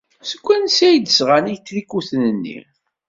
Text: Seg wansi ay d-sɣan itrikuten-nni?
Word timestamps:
Seg 0.29 0.41
wansi 0.45 0.83
ay 0.87 0.97
d-sɣan 0.99 1.51
itrikuten-nni? 1.55 2.59